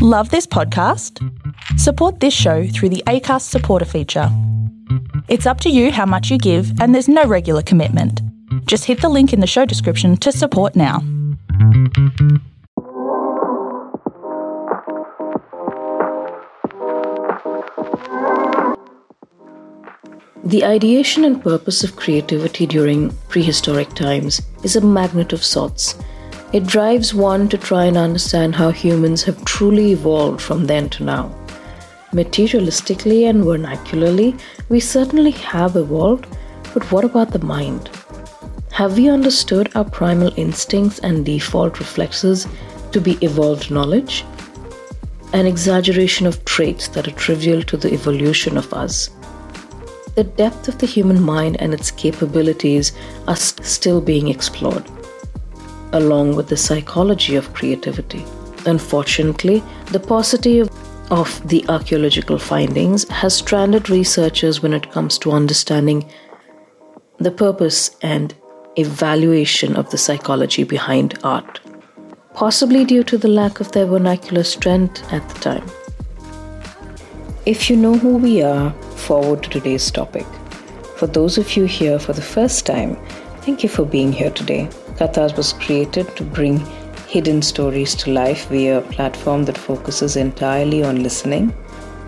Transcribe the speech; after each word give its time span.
Love 0.00 0.30
this 0.30 0.46
podcast? 0.46 1.18
Support 1.76 2.20
this 2.20 2.32
show 2.32 2.68
through 2.68 2.90
the 2.90 3.02
ACAST 3.08 3.42
supporter 3.42 3.84
feature. 3.84 4.28
It's 5.26 5.44
up 5.44 5.60
to 5.62 5.70
you 5.70 5.90
how 5.90 6.06
much 6.06 6.30
you 6.30 6.38
give, 6.38 6.80
and 6.80 6.94
there's 6.94 7.08
no 7.08 7.24
regular 7.24 7.62
commitment. 7.62 8.22
Just 8.66 8.84
hit 8.84 9.00
the 9.00 9.08
link 9.08 9.32
in 9.32 9.40
the 9.40 9.46
show 9.48 9.64
description 9.64 10.16
to 10.18 10.30
support 10.30 10.76
now. 10.76 11.00
The 20.44 20.64
ideation 20.64 21.24
and 21.24 21.42
purpose 21.42 21.82
of 21.82 21.96
creativity 21.96 22.66
during 22.66 23.10
prehistoric 23.26 23.88
times 23.94 24.40
is 24.62 24.76
a 24.76 24.80
magnet 24.80 25.32
of 25.32 25.42
sorts. 25.42 25.96
It 26.50 26.66
drives 26.66 27.12
one 27.12 27.50
to 27.50 27.58
try 27.58 27.84
and 27.84 27.98
understand 27.98 28.54
how 28.54 28.70
humans 28.70 29.22
have 29.24 29.44
truly 29.44 29.92
evolved 29.92 30.40
from 30.40 30.64
then 30.64 30.88
to 30.90 31.04
now. 31.04 31.30
Materialistically 32.12 33.28
and 33.28 33.44
vernacularly, 33.44 34.40
we 34.70 34.80
certainly 34.80 35.32
have 35.32 35.76
evolved, 35.76 36.26
but 36.72 36.90
what 36.90 37.04
about 37.04 37.32
the 37.32 37.44
mind? 37.44 37.90
Have 38.72 38.96
we 38.96 39.10
understood 39.10 39.70
our 39.74 39.84
primal 39.84 40.32
instincts 40.38 41.00
and 41.00 41.26
default 41.26 41.80
reflexes 41.80 42.46
to 42.92 43.00
be 43.00 43.18
evolved 43.20 43.70
knowledge? 43.70 44.24
An 45.34 45.44
exaggeration 45.44 46.26
of 46.26 46.42
traits 46.46 46.88
that 46.88 47.06
are 47.06 47.18
trivial 47.26 47.62
to 47.64 47.76
the 47.76 47.92
evolution 47.92 48.56
of 48.56 48.72
us. 48.72 49.10
The 50.14 50.24
depth 50.24 50.66
of 50.66 50.78
the 50.78 50.86
human 50.86 51.20
mind 51.20 51.58
and 51.60 51.74
its 51.74 51.90
capabilities 51.90 52.92
are 53.26 53.36
st- 53.36 53.66
still 53.66 54.00
being 54.00 54.28
explored, 54.28 54.88
along 55.92 56.36
with 56.36 56.48
the 56.48 56.56
psychology 56.56 57.36
of 57.36 57.52
creativity. 57.54 58.24
Unfortunately, 58.66 59.62
the 59.86 60.00
paucity 60.00 60.60
of 61.10 61.48
the 61.48 61.64
archaeological 61.68 62.38
findings 62.38 63.08
has 63.08 63.34
stranded 63.34 63.88
researchers 63.88 64.62
when 64.62 64.74
it 64.74 64.90
comes 64.92 65.18
to 65.18 65.32
understanding 65.32 66.10
the 67.18 67.30
purpose 67.30 67.96
and 68.02 68.34
evaluation 68.76 69.74
of 69.76 69.90
the 69.90 69.98
psychology 69.98 70.64
behind 70.64 71.18
art, 71.24 71.60
possibly 72.34 72.84
due 72.84 73.02
to 73.02 73.18
the 73.18 73.28
lack 73.28 73.60
of 73.60 73.72
their 73.72 73.86
vernacular 73.86 74.44
strength 74.44 75.12
at 75.12 75.26
the 75.30 75.40
time. 75.40 75.66
If 77.46 77.70
you 77.70 77.76
know 77.76 77.96
who 77.96 78.18
we 78.18 78.42
are, 78.42 78.72
forward 78.96 79.42
to 79.44 79.50
today's 79.50 79.90
topic. 79.90 80.26
For 80.96 81.06
those 81.06 81.38
of 81.38 81.56
you 81.56 81.64
here 81.64 81.98
for 81.98 82.12
the 82.12 82.20
first 82.20 82.66
time, 82.66 82.98
thank 83.48 83.62
you 83.62 83.68
for 83.70 83.86
being 83.86 84.12
here 84.12 84.30
today. 84.38 84.68
Kathaās 84.96 85.34
was 85.34 85.54
created 85.54 86.08
to 86.16 86.22
bring 86.22 86.58
hidden 87.12 87.40
stories 87.40 87.94
to 87.94 88.10
life 88.12 88.46
via 88.48 88.76
a 88.76 88.82
platform 88.96 89.46
that 89.46 89.56
focuses 89.56 90.16
entirely 90.16 90.82
on 90.82 91.02
listening, 91.02 91.54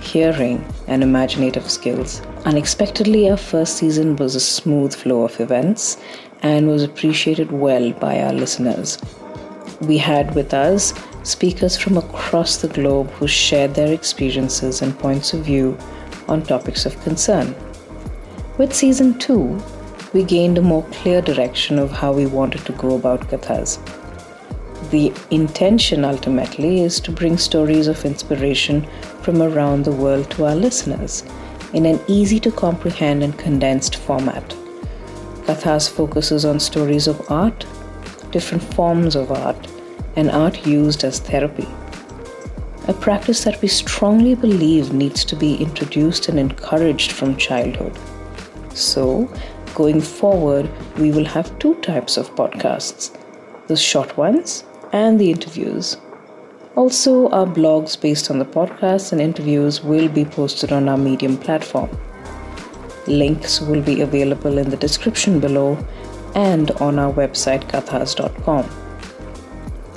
hearing, 0.01 0.63
and 0.87 1.03
imaginative 1.03 1.71
skills. 1.71 2.21
Unexpectedly, 2.45 3.31
our 3.31 3.39
first 3.39 3.79
season 3.79 4.17
was 4.17 4.35
a 4.35 4.41
smooth 4.49 4.95
flow 4.95 5.23
of 5.23 5.41
events 5.41 5.97
and 6.43 6.69
was 6.69 6.83
appreciated 6.83 7.51
well 7.51 7.91
by 7.93 8.21
our 8.21 8.35
listeners. 8.35 8.99
We 9.81 9.97
had 9.97 10.35
with 10.35 10.53
us 10.53 10.93
speakers 11.23 11.75
from 11.75 11.97
across 11.97 12.59
the 12.59 12.69
globe 12.69 13.09
who 13.13 13.27
shared 13.27 13.75
their 13.75 13.95
experiences 13.95 14.83
and 14.83 14.99
points 14.99 15.33
of 15.33 15.47
view 15.47 15.79
on 16.29 16.43
topics 16.43 16.85
of 16.85 17.03
concern. 17.03 17.55
With 18.59 18.75
season 18.75 19.19
2, 19.19 19.80
we 20.13 20.25
gained 20.25 20.59
a 20.59 20.63
more 20.63 20.83
clear 20.91 21.21
direction 21.23 21.79
of 21.79 21.93
how 21.93 22.13
we 22.13 22.27
wanted 22.27 22.65
to 22.67 22.73
go 22.73 22.97
about 22.97 23.29
Kathaās. 23.29 23.79
The 24.91 25.13
intention 25.31 26.05
ultimately 26.05 26.81
is 26.81 26.99
to 27.01 27.13
bring 27.13 27.39
stories 27.39 27.87
of 27.87 28.05
inspiration 28.05 28.87
from 29.23 29.41
around 29.41 29.85
the 29.85 29.93
world 29.93 30.31
to 30.33 30.47
our 30.47 30.57
listeners 30.57 31.23
in 31.73 31.87
an 31.87 32.01
easy 32.09 32.41
to 32.41 32.51
comprehend 32.51 33.23
and 33.23 33.39
condensed 33.39 33.97
format. 33.97 34.49
Kathaās 35.47 35.89
focuses 35.89 36.45
on 36.45 36.59
stories 36.59 37.07
of 37.07 37.31
art, 37.31 37.65
different 38.33 38.65
forms 38.75 39.15
of 39.15 39.31
art, 39.31 39.69
and 40.17 40.31
art 40.31 40.67
used 40.67 41.05
as 41.05 41.21
therapy. 41.21 41.69
A 42.89 42.93
practice 42.93 43.45
that 43.45 43.63
we 43.63 43.69
strongly 43.69 44.35
believe 44.35 44.93
needs 44.93 45.25
to 45.27 45.37
be 45.37 45.55
introduced 45.55 46.29
and 46.29 46.41
encouraged 46.41 47.13
from 47.13 47.37
childhood. 47.37 47.97
So, 48.75 49.29
going 49.81 50.01
forward, 50.01 50.69
we 50.99 51.11
will 51.11 51.25
have 51.25 51.59
two 51.59 51.75
types 51.87 52.17
of 52.17 52.35
podcasts 52.41 53.17
the 53.69 53.77
short 53.77 54.17
ones 54.17 54.65
and 54.93 55.21
the 55.21 55.31
interviews. 55.31 55.97
Also, 56.77 57.13
our 57.29 57.47
blogs 57.59 58.01
based 58.05 58.31
on 58.31 58.39
the 58.41 58.51
podcasts 58.57 59.13
and 59.13 59.21
interviews 59.21 59.83
will 59.83 60.09
be 60.09 60.25
posted 60.25 60.73
on 60.73 60.89
our 60.89 60.99
Medium 60.99 61.37
platform. 61.37 61.91
Links 63.07 63.61
will 63.61 63.83
be 63.91 64.01
available 64.01 64.59
in 64.59 64.71
the 64.71 64.83
description 64.87 65.39
below 65.41 65.69
and 66.35 66.73
on 66.89 66.99
our 66.99 67.13
website 67.13 67.69
kathaas.com. 67.75 68.65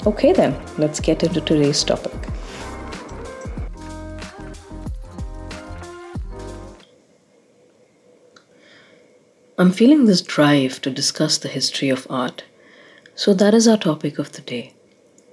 Okay, 0.05 0.33
then, 0.33 0.55
let's 0.77 0.99
get 0.99 1.23
into 1.23 1.41
today's 1.41 1.83
topic. 1.83 2.32
I'm 9.56 9.72
feeling 9.72 10.06
this 10.06 10.24
drive 10.24 10.81
to 10.81 10.90
discuss 10.90 11.38
the 11.38 11.47
history 11.47 11.90
of 11.90 12.08
art, 12.09 12.44
so 13.14 13.36
that 13.36 13.53
is 13.53 13.68
our 13.68 13.78
topic 13.78 14.18
of 14.18 14.31
the 14.31 14.41
day. 14.41 14.74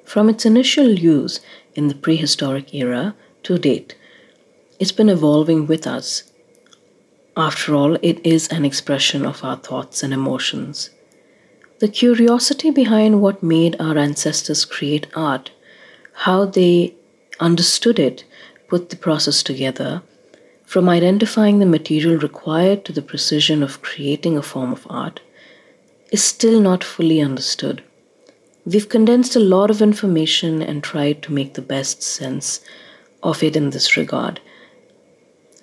From 0.04 0.28
its 0.28 0.44
initial 0.44 0.90
use 0.90 1.40
in 1.74 1.88
the 1.88 1.94
prehistoric 1.94 2.74
era 2.74 3.14
to 3.44 3.56
date, 3.56 3.94
it's 4.78 4.92
been 4.92 5.08
evolving 5.08 5.66
with 5.66 5.86
us. 5.86 6.24
After 7.34 7.74
all, 7.74 7.94
it 8.02 8.20
is 8.22 8.46
an 8.48 8.66
expression 8.66 9.24
of 9.24 9.42
our 9.42 9.56
thoughts 9.56 10.02
and 10.02 10.12
emotions. 10.12 10.90
The 11.78 11.88
curiosity 11.88 12.70
behind 12.70 13.22
what 13.22 13.42
made 13.42 13.74
our 13.80 13.96
ancestors 13.96 14.66
create 14.66 15.06
art, 15.16 15.50
how 16.12 16.44
they 16.44 16.94
understood 17.38 17.98
it, 17.98 18.24
put 18.68 18.90
the 18.90 18.96
process 18.96 19.42
together, 19.42 20.02
from 20.70 20.88
identifying 20.88 21.58
the 21.58 21.66
material 21.66 22.16
required 22.16 22.84
to 22.84 22.92
the 22.92 23.02
precision 23.02 23.60
of 23.60 23.82
creating 23.82 24.36
a 24.36 24.42
form 24.50 24.70
of 24.70 24.86
art, 24.88 25.18
is 26.12 26.22
still 26.22 26.60
not 26.60 26.84
fully 26.84 27.20
understood. 27.20 27.82
We've 28.64 28.88
condensed 28.88 29.34
a 29.34 29.40
lot 29.40 29.70
of 29.70 29.82
information 29.82 30.62
and 30.62 30.80
tried 30.80 31.22
to 31.22 31.32
make 31.32 31.54
the 31.54 31.70
best 31.74 32.04
sense 32.04 32.60
of 33.20 33.42
it 33.42 33.56
in 33.56 33.70
this 33.70 33.96
regard. 33.96 34.40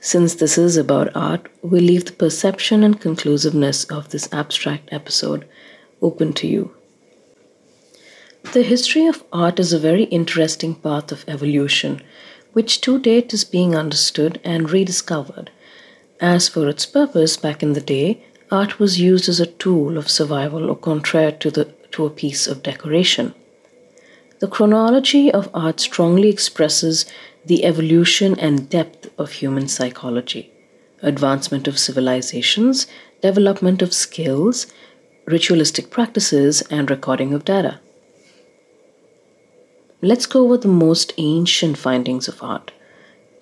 Since 0.01 0.35
this 0.35 0.57
is 0.57 0.75
about 0.75 1.15
art, 1.15 1.47
we 1.61 1.79
leave 1.79 2.03
the 2.03 2.11
perception 2.11 2.83
and 2.83 2.99
conclusiveness 2.99 3.85
of 3.85 4.09
this 4.09 4.27
abstract 4.33 4.89
episode 4.91 5.47
open 6.01 6.33
to 6.33 6.47
you. 6.47 6.75
The 8.51 8.61
history 8.61 9.05
of 9.07 9.23
art 9.31 9.57
is 9.57 9.71
a 9.71 9.79
very 9.79 10.03
interesting 10.03 10.75
path 10.75 11.13
of 11.13 11.23
evolution, 11.29 12.01
which 12.57 12.81
to 12.81 12.97
date 12.97 13.35
is 13.35 13.43
being 13.43 13.75
understood 13.75 14.39
and 14.43 14.71
rediscovered. 14.71 15.51
As 16.19 16.49
for 16.49 16.67
its 16.67 16.87
purpose, 16.87 17.37
back 17.37 17.61
in 17.61 17.73
the 17.73 17.87
day, 17.95 18.23
art 18.49 18.79
was 18.79 18.99
used 18.99 19.29
as 19.29 19.39
a 19.39 19.53
tool 19.63 19.95
of 19.95 20.09
survival 20.09 20.71
or 20.71 20.75
contrary 20.75 21.33
to 21.33 21.51
the 21.51 21.65
to 21.91 22.07
a 22.07 22.15
piece 22.21 22.47
of 22.47 22.63
decoration. 22.63 23.35
The 24.39 24.47
chronology 24.47 25.31
of 25.31 25.51
art 25.53 25.79
strongly 25.79 26.29
expresses 26.29 27.05
the 27.45 27.63
evolution 27.63 28.39
and 28.39 28.67
depth 28.67 29.07
of 29.19 29.33
human 29.33 29.67
psychology, 29.67 30.51
advancement 31.13 31.67
of 31.67 31.77
civilizations, 31.77 32.87
development 33.21 33.83
of 33.83 33.93
skills, 33.93 34.65
ritualistic 35.25 35.91
practices, 35.91 36.63
and 36.71 36.89
recording 36.89 37.35
of 37.35 37.45
data. 37.45 37.79
Let's 40.01 40.27
go 40.27 40.43
over 40.43 40.57
the 40.57 40.67
most 40.67 41.13
ancient 41.17 41.75
findings 41.75 42.27
of 42.27 42.43
art. 42.43 42.71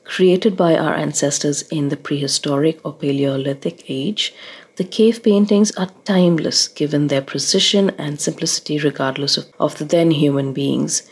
Created 0.06 0.56
by 0.56 0.78
our 0.78 0.94
ancestors 0.94 1.63
in 1.63 1.90
the 1.90 1.98
prehistoric 1.98 2.80
or 2.86 2.94
Paleolithic 2.94 3.84
age, 3.90 4.34
the 4.78 4.86
cave 4.86 5.22
paintings 5.22 5.75
are 5.75 5.92
timeless 6.06 6.69
given 6.69 7.07
their 7.07 7.22
precision 7.22 7.90
and 7.98 8.22
simplicity, 8.22 8.80
regardless 8.80 9.36
of, 9.36 9.48
of 9.60 9.78
the 9.78 9.84
then 9.84 10.12
human 10.12 10.54
beings 10.54 11.10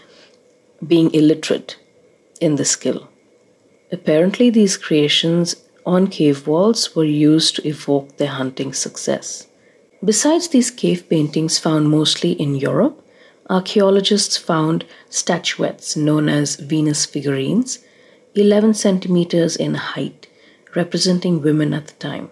being 0.86 1.13
illiterate 1.13 1.78
in 2.39 2.56
the 2.56 2.66
skill. 2.66 3.10
Apparently, 3.92 4.50
these 4.50 4.78
creations 4.78 5.57
on 5.86 6.07
cave 6.07 6.48
walls 6.48 6.96
were 6.96 7.04
used 7.04 7.57
to 7.57 7.68
evoke 7.68 8.16
their 8.16 8.30
hunting 8.30 8.72
success. 8.72 9.48
Besides 10.04 10.48
these 10.48 10.72
cave 10.72 11.10
paintings 11.10 11.60
found 11.60 11.89
mostly 11.89 12.31
in 12.31 12.56
Europe, 12.56 13.03
archaeologists 13.50 14.38
found 14.38 14.86
statuettes 15.10 15.95
known 15.95 16.30
as 16.30 16.56
Venus 16.56 17.06
figurines, 17.06 17.80
11 18.36 18.74
centimeters 18.74 19.56
in 19.56 19.75
height, 19.75 20.28
representing 20.75 21.42
women 21.42 21.74
at 21.74 21.88
the 21.88 21.94
time 21.94 22.30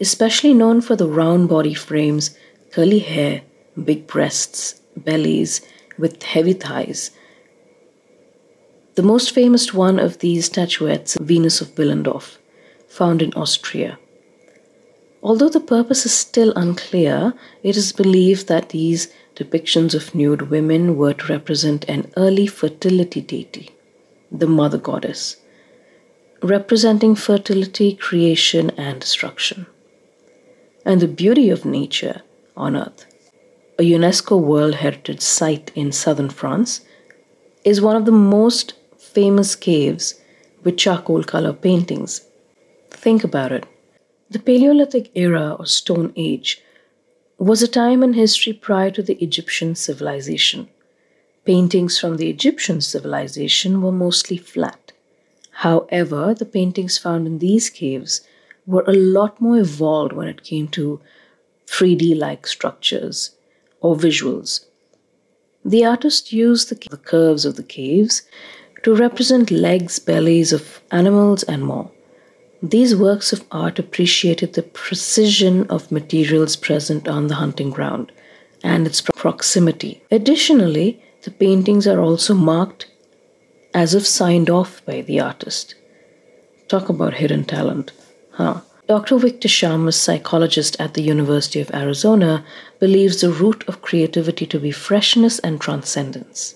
especially 0.00 0.54
known 0.54 0.80
for 0.80 0.96
the 0.96 1.08
round 1.08 1.48
body 1.48 1.74
frames, 1.74 2.36
curly 2.72 2.98
hair, 2.98 3.42
big 3.82 4.06
breasts, 4.06 4.80
bellies 4.96 5.60
with 5.98 6.22
heavy 6.22 6.52
thighs. 6.52 7.10
The 8.96 9.02
most 9.02 9.32
famous 9.32 9.72
one 9.74 9.98
of 9.98 10.18
these 10.18 10.46
statuettes, 10.46 11.16
Venus 11.20 11.60
of 11.60 11.74
Willendorf, 11.74 12.36
found 12.88 13.22
in 13.22 13.32
Austria. 13.34 13.98
Although 15.22 15.48
the 15.48 15.60
purpose 15.60 16.04
is 16.04 16.12
still 16.12 16.52
unclear, 16.54 17.32
it 17.62 17.76
is 17.76 17.92
believed 17.92 18.46
that 18.48 18.68
these 18.68 19.12
depictions 19.34 19.94
of 19.94 20.14
nude 20.14 20.50
women 20.50 20.96
were 20.96 21.14
to 21.14 21.32
represent 21.32 21.84
an 21.88 22.10
early 22.16 22.46
fertility 22.46 23.20
deity, 23.20 23.70
the 24.30 24.46
mother 24.46 24.78
goddess, 24.78 25.36
representing 26.42 27.14
fertility, 27.14 27.94
creation, 27.94 28.70
and 28.70 29.00
destruction. 29.00 29.66
And 30.84 31.00
the 31.00 31.08
beauty 31.08 31.50
of 31.50 31.64
nature 31.64 32.22
on 32.56 32.76
earth. 32.76 33.06
A 33.78 33.82
UNESCO 33.82 34.40
World 34.40 34.76
Heritage 34.76 35.20
Site 35.20 35.72
in 35.74 35.90
southern 35.90 36.30
France 36.30 36.82
is 37.64 37.80
one 37.80 37.96
of 37.96 38.04
the 38.04 38.12
most 38.12 38.74
famous 38.98 39.56
caves 39.56 40.20
with 40.62 40.76
charcoal 40.76 41.24
color 41.24 41.52
paintings. 41.52 42.22
Think 42.90 43.24
about 43.24 43.52
it. 43.52 43.66
The 44.30 44.38
Paleolithic 44.38 45.10
era 45.14 45.56
or 45.58 45.66
Stone 45.66 46.12
Age 46.16 46.62
was 47.38 47.62
a 47.62 47.68
time 47.68 48.02
in 48.02 48.12
history 48.12 48.52
prior 48.52 48.90
to 48.92 49.02
the 49.02 49.22
Egyptian 49.22 49.74
civilization. 49.74 50.68
Paintings 51.44 51.98
from 51.98 52.16
the 52.16 52.30
Egyptian 52.30 52.80
civilization 52.80 53.82
were 53.82 53.92
mostly 53.92 54.36
flat. 54.36 54.92
However, 55.58 56.34
the 56.34 56.46
paintings 56.46 56.98
found 56.98 57.26
in 57.26 57.38
these 57.38 57.70
caves 57.70 58.22
were 58.66 58.84
a 58.86 58.92
lot 58.92 59.40
more 59.40 59.58
evolved 59.58 60.12
when 60.12 60.28
it 60.28 60.42
came 60.42 60.68
to 60.68 61.00
3D 61.66 62.16
like 62.16 62.46
structures 62.46 63.32
or 63.80 63.96
visuals. 63.96 64.66
The 65.64 65.84
artist 65.84 66.32
used 66.32 66.68
the, 66.70 66.88
the 66.88 66.96
curves 66.96 67.44
of 67.44 67.56
the 67.56 67.62
caves 67.62 68.22
to 68.82 68.94
represent 68.94 69.50
legs, 69.50 69.98
bellies 69.98 70.52
of 70.52 70.82
animals, 70.90 71.42
and 71.44 71.64
more. 71.64 71.90
These 72.64 72.96
works 72.96 73.34
of 73.34 73.44
art 73.52 73.78
appreciated 73.78 74.54
the 74.54 74.62
precision 74.62 75.66
of 75.68 75.92
materials 75.92 76.56
present 76.56 77.06
on 77.06 77.26
the 77.26 77.34
hunting 77.34 77.68
ground 77.68 78.10
and 78.62 78.86
its 78.86 79.02
proximity. 79.02 80.02
Additionally, 80.10 80.98
the 81.24 81.30
paintings 81.30 81.86
are 81.86 82.00
also 82.00 82.32
marked 82.32 82.86
as 83.74 83.94
if 83.94 84.06
signed 84.06 84.48
off 84.48 84.82
by 84.86 85.02
the 85.02 85.20
artist. 85.20 85.74
Talk 86.66 86.88
about 86.88 87.20
hidden 87.20 87.44
talent, 87.44 87.92
huh? 88.30 88.62
Dr. 88.88 89.18
Victor 89.18 89.48
Shamas, 89.48 89.92
psychologist 89.92 90.74
at 90.80 90.94
the 90.94 91.02
University 91.02 91.60
of 91.60 91.70
Arizona, 91.74 92.46
believes 92.80 93.20
the 93.20 93.30
root 93.30 93.62
of 93.68 93.82
creativity 93.82 94.46
to 94.46 94.58
be 94.58 94.70
freshness 94.70 95.38
and 95.40 95.60
transcendence. 95.60 96.54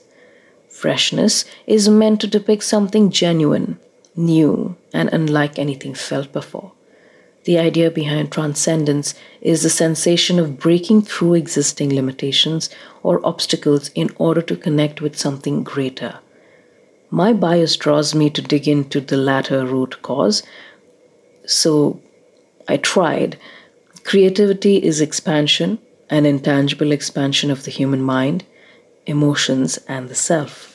Freshness 0.71 1.45
is 1.67 1.91
meant 1.91 2.23
to 2.23 2.27
depict 2.27 2.63
something 2.63 3.11
genuine, 3.11 3.79
new, 4.19 4.77
and 4.93 5.09
unlike 5.13 5.59
anything 5.59 5.95
felt 5.95 6.33
before. 6.33 6.73
The 7.45 7.59
idea 7.59 7.91
behind 7.91 8.31
transcendence 8.31 9.15
is 9.41 9.63
the 9.63 9.71
sensation 9.71 10.39
of 10.39 10.59
breaking 10.59 11.03
through 11.03 11.35
existing 11.35 11.95
limitations 11.95 12.69
or 13.03 13.25
obstacles 13.25 13.89
in 13.95 14.11
order 14.19 14.43
to 14.43 14.57
connect 14.57 15.01
with 15.01 15.19
something 15.19 15.63
greater. 15.63 16.19
My 17.11 17.33
bias 17.33 17.77
draws 17.77 18.15
me 18.15 18.29
to 18.31 18.43
dig 18.43 18.69
into 18.69 19.01
the 19.01 19.17
latter 19.17 19.65
root 19.65 20.03
cause, 20.03 20.43
so 21.47 22.03
I 22.69 22.77
tried. 22.77 23.39
Creativity 24.05 24.77
is 24.77 25.01
expansion, 25.01 25.79
an 26.11 26.27
intangible 26.27 26.93
expansion 26.93 27.51
of 27.51 27.65
the 27.65 27.71
human 27.71 28.03
mind, 28.03 28.45
emotions, 29.07 29.79
and 29.89 30.11
the 30.11 30.15
self. 30.15 30.68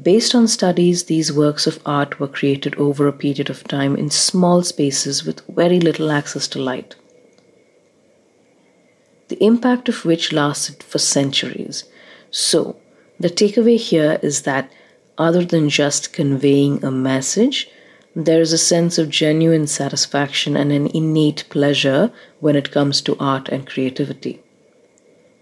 Based 0.00 0.34
on 0.34 0.48
studies, 0.48 1.04
these 1.04 1.32
works 1.32 1.66
of 1.66 1.80
art 1.84 2.20
were 2.20 2.28
created 2.28 2.74
over 2.76 3.06
a 3.06 3.12
period 3.12 3.50
of 3.50 3.64
time 3.64 3.96
in 3.96 4.10
small 4.10 4.62
spaces 4.62 5.24
with 5.24 5.46
very 5.46 5.80
little 5.80 6.10
access 6.10 6.48
to 6.48 6.62
light, 6.62 6.94
the 9.28 9.42
impact 9.44 9.88
of 9.88 10.04
which 10.04 10.32
lasted 10.32 10.82
for 10.82 10.98
centuries. 10.98 11.84
So, 12.30 12.76
the 13.18 13.28
takeaway 13.28 13.78
here 13.78 14.18
is 14.22 14.42
that 14.42 14.70
other 15.18 15.44
than 15.44 15.68
just 15.68 16.12
conveying 16.12 16.82
a 16.82 16.90
message, 16.90 17.68
there 18.16 18.40
is 18.40 18.52
a 18.52 18.58
sense 18.58 18.96
of 18.96 19.10
genuine 19.10 19.66
satisfaction 19.66 20.56
and 20.56 20.72
an 20.72 20.86
innate 20.88 21.44
pleasure 21.50 22.10
when 22.40 22.56
it 22.56 22.72
comes 22.72 23.00
to 23.02 23.16
art 23.20 23.48
and 23.48 23.66
creativity. 23.66 24.42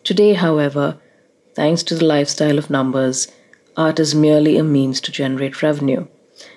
Today, 0.03 0.35
however, 0.35 0.99
Thanks 1.59 1.83
to 1.83 1.97
the 1.97 2.05
lifestyle 2.05 2.57
of 2.57 2.71
numbers, 2.71 3.27
art 3.79 4.01
is 4.01 4.13
merely 4.15 4.59
a 4.59 4.65
means 4.65 5.01
to 5.01 5.13
generate 5.13 5.63
revenue. 5.63 6.05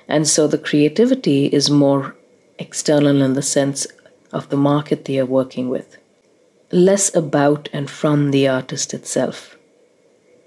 And 0.08 0.28
so 0.28 0.48
the 0.48 0.58
creativity 0.58 1.46
is 1.46 1.70
more 1.70 2.16
external 2.58 3.22
in 3.22 3.34
the 3.34 3.44
sense 3.44 3.86
of 4.34 4.50
the 4.50 4.58
market 4.58 5.06
they 5.06 5.20
are 5.20 5.26
working 5.26 5.70
with, 5.70 5.98
less 6.72 7.14
about 7.16 7.70
and 7.72 7.90
from 7.90 8.32
the 8.32 8.48
artist 8.48 8.94
itself. 8.94 9.56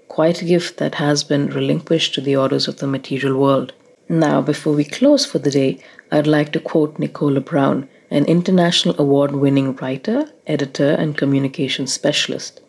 Quite 0.09 0.41
a 0.41 0.45
gift 0.45 0.77
that 0.77 0.95
has 0.95 1.23
been 1.23 1.47
relinquished 1.47 2.13
to 2.15 2.21
the 2.21 2.35
orders 2.35 2.67
of 2.67 2.77
the 2.77 2.87
material 2.87 3.39
world. 3.39 3.73
Now, 4.09 4.41
before 4.41 4.73
we 4.73 4.83
close 4.83 5.25
for 5.25 5.39
the 5.39 5.51
day, 5.51 5.79
I'd 6.11 6.27
like 6.27 6.51
to 6.53 6.59
quote 6.59 6.99
Nicola 6.99 7.39
Brown, 7.39 7.87
an 8.11 8.25
international 8.25 8.95
award 8.99 9.31
winning 9.31 9.75
writer, 9.77 10.29
editor, 10.45 10.91
and 10.91 11.17
communication 11.17 11.87
specialist. 11.87 12.61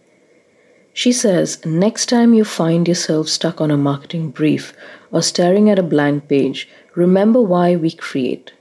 She 0.97 1.13
says, 1.13 1.63
next 1.67 2.07
time 2.07 2.33
you 2.33 2.43
find 2.43 2.89
yourself 2.89 3.29
stuck 3.29 3.61
on 3.61 3.71
a 3.71 3.77
marketing 3.77 4.31
brief 4.31 4.73
or 5.13 5.21
staring 5.21 5.69
at 5.69 5.79
a 5.79 5.83
blank 5.83 6.27
page, 6.27 6.67
remember 6.95 7.43
why 7.43 7.77
we 7.77 7.91
create 7.93 8.55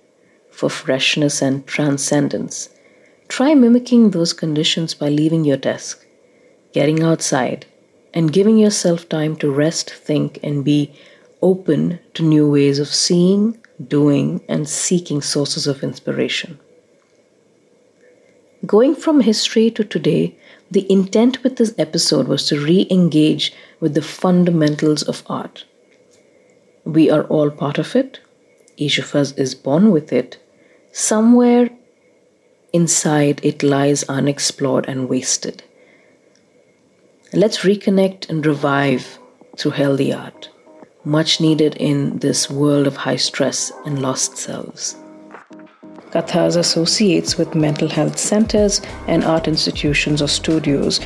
for 0.51 0.69
freshness 0.69 1.41
and 1.41 1.65
transcendence. 1.65 2.67
Try 3.29 3.53
mimicking 3.55 4.09
those 4.09 4.33
conditions 4.33 4.93
by 4.93 5.07
leaving 5.07 5.45
your 5.45 5.55
desk, 5.55 6.05
getting 6.73 7.01
outside, 7.01 7.67
and 8.13 8.33
giving 8.33 8.57
yourself 8.57 9.07
time 9.07 9.37
to 9.37 9.49
rest, 9.49 9.89
think, 9.93 10.37
and 10.43 10.65
be 10.65 10.93
open 11.41 11.99
to 12.15 12.21
new 12.21 12.51
ways 12.51 12.79
of 12.79 12.89
seeing, 12.89 13.57
doing, 13.87 14.41
and 14.49 14.67
seeking 14.67 15.21
sources 15.21 15.67
of 15.67 15.83
inspiration. 15.83 16.59
Going 18.65 18.93
from 18.93 19.21
history 19.21 19.71
to 19.71 19.85
today, 19.85 20.35
the 20.75 20.91
intent 20.91 21.41
with 21.41 21.55
this 21.55 21.73
episode 21.77 22.27
was 22.27 22.45
to 22.47 22.59
re 22.59 22.85
engage 22.91 23.53
with 23.79 23.93
the 23.93 24.01
fundamentals 24.01 25.03
of 25.03 25.23
art. 25.27 25.63
We 26.83 27.09
are 27.09 27.23
all 27.35 27.49
part 27.49 27.77
of 27.77 27.95
it, 27.95 28.19
each 28.75 28.97
of 28.99 29.15
us 29.15 29.31
is 29.43 29.55
born 29.55 29.91
with 29.91 30.11
it. 30.11 30.37
Somewhere 30.91 31.69
inside 32.73 33.39
it 33.41 33.63
lies 33.63 34.03
unexplored 34.09 34.85
and 34.89 35.07
wasted. 35.07 35.63
Let's 37.31 37.59
reconnect 37.59 38.29
and 38.29 38.45
revive 38.45 39.17
through 39.57 39.71
healthy 39.71 40.11
art, 40.11 40.49
much 41.05 41.39
needed 41.39 41.77
in 41.77 42.19
this 42.19 42.49
world 42.49 42.85
of 42.85 42.97
high 42.97 43.21
stress 43.29 43.71
and 43.85 44.01
lost 44.01 44.35
selves. 44.35 44.97
Kathaās 46.15 46.55
associates 46.55 47.37
with 47.37 47.55
mental 47.55 47.89
health 47.89 48.17
centers 48.17 48.81
and 49.07 49.25
art 49.25 49.49
institutions 49.49 50.21
or 50.21 50.29
studios 50.29 51.01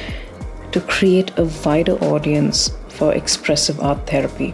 to 0.72 0.80
create 0.82 1.32
a 1.38 1.46
wider 1.66 1.94
audience 2.14 2.72
for 2.90 3.14
expressive 3.14 3.80
art 3.80 4.06
therapy. 4.06 4.54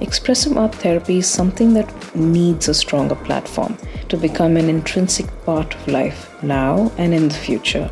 Expressive 0.00 0.56
art 0.56 0.74
therapy 0.76 1.18
is 1.18 1.26
something 1.26 1.74
that 1.74 2.16
needs 2.16 2.68
a 2.68 2.74
stronger 2.74 3.14
platform 3.14 3.76
to 4.08 4.16
become 4.16 4.56
an 4.56 4.70
intrinsic 4.70 5.26
part 5.44 5.74
of 5.74 5.88
life 5.88 6.42
now 6.42 6.90
and 6.96 7.12
in 7.12 7.28
the 7.28 7.34
future. 7.34 7.90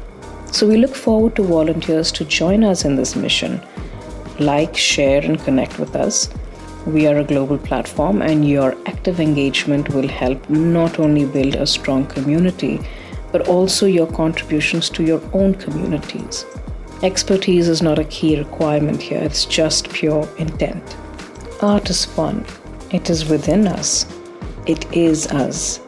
So 0.53 0.67
we 0.67 0.79
look 0.79 0.95
forward 0.95 1.37
to 1.37 1.43
volunteers 1.43 2.11
to 2.13 2.25
join 2.25 2.65
us 2.65 2.87
in 2.87 2.97
this 2.97 3.15
mission. 3.15 3.61
Like, 4.39 4.75
share, 4.75 5.23
and 5.23 5.39
connect 5.39 5.79
with 5.79 5.95
us. 5.95 6.31
We 6.87 7.07
are 7.07 7.19
a 7.19 7.25
global 7.25 7.59
platform, 7.59 8.23
and 8.23 8.49
your 8.49 8.75
active 8.87 9.21
engagement 9.21 9.91
will 9.91 10.09
help 10.09 10.49
not 10.49 10.99
only 10.99 11.27
build 11.27 11.55
a 11.55 11.67
strong 11.67 12.07
community, 12.07 12.81
but 13.33 13.49
also 13.49 13.87
your 13.87 14.07
contributions 14.07 14.89
to 14.91 15.03
your 15.03 15.21
own 15.33 15.55
communities. 15.55 16.47
Expertise 17.03 17.69
is 17.69 17.83
not 17.83 17.99
a 17.99 18.05
key 18.05 18.39
requirement 18.39 19.01
here, 19.01 19.21
it's 19.23 19.45
just 19.45 19.91
pure 19.91 20.29
intent. 20.39 20.97
Art 21.63 21.89
is 21.91 22.05
fun, 22.05 22.45
it 22.91 23.09
is 23.09 23.29
within 23.29 23.67
us, 23.69 24.07
it 24.67 24.91
is 24.93 25.27
us 25.29 25.81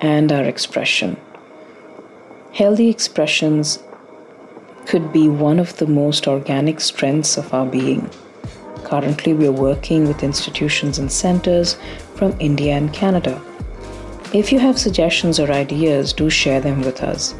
and 0.00 0.30
our 0.32 0.44
expression. 0.44 1.16
Healthy 2.52 2.88
expressions 2.88 3.82
could 4.86 5.12
be 5.12 5.28
one 5.28 5.58
of 5.58 5.76
the 5.76 5.86
most 5.86 6.26
organic 6.26 6.80
strengths 6.80 7.36
of 7.36 7.52
our 7.54 7.66
being. 7.66 8.10
Currently, 8.90 9.34
we 9.34 9.46
are 9.46 9.52
working 9.52 10.08
with 10.08 10.24
institutions 10.24 10.98
and 10.98 11.12
centers 11.12 11.76
from 12.16 12.34
India 12.40 12.74
and 12.74 12.92
Canada. 12.92 13.40
If 14.34 14.50
you 14.50 14.58
have 14.58 14.80
suggestions 14.80 15.38
or 15.38 15.52
ideas, 15.52 16.12
do 16.12 16.28
share 16.28 16.60
them 16.60 16.82
with 16.82 17.04
us. 17.04 17.36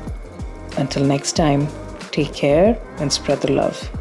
Until 0.76 1.04
next 1.04 1.32
time, 1.32 1.66
take 2.12 2.32
care 2.32 2.80
and 2.98 3.12
spread 3.12 3.40
the 3.40 3.50
love. 3.50 3.99